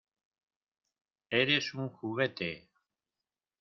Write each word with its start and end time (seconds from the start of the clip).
¡Eres 1.41 1.75
un 1.75 1.87
juguete! 1.89 2.67